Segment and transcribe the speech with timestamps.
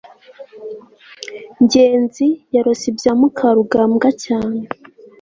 [1.63, 4.61] ngenzi yarose ibya mukarugambwa cyane